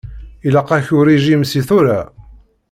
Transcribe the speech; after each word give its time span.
Ilaq-ak 0.47 0.87
urijim 0.99 1.41
seg 1.51 1.63
tura. 1.73 2.01